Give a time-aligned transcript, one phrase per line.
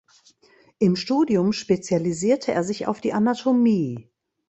[0.79, 4.09] Im Studium spezialisierte er sich auf die Anatomie.